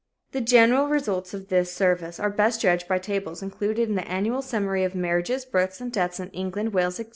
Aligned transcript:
The 0.31 0.41
general 0.41 0.87
results 0.87 1.31
of 1.31 1.49
this 1.49 1.71
service 1.71 2.19
are 2.19 2.31
best 2.31 2.59
judged 2.61 2.87
by 2.87 2.97
tables 2.97 3.43
included 3.43 3.87
in 3.87 3.93
the 3.93 4.01
_Annual 4.01 4.41
Summary 4.41 4.83
of 4.83 4.95
Marriages, 4.95 5.45
Births 5.45 5.79
and 5.79 5.91
Deaths 5.91 6.19
in 6.19 6.31
England, 6.31 6.73
Wales, 6.73 6.99
Etc. 6.99 7.09